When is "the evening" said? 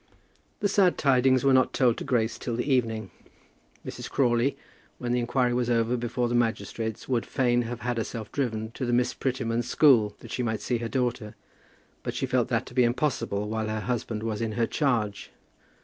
2.55-3.11